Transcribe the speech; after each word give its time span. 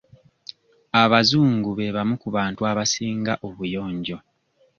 Abazungu 1.03 1.69
be 1.77 1.87
bamu 1.95 2.15
ku 2.21 2.27
bantu 2.35 2.61
abasinga 2.71 3.33
obuyonjo. 3.47 4.17